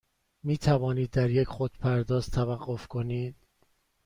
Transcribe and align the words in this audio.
می 0.45 0.57
توانید 0.57 1.11
در 1.11 1.29
یک 1.29 1.47
خودپرداز 1.47 2.29
توقف 2.29 2.87
کنید؟ 2.87 3.35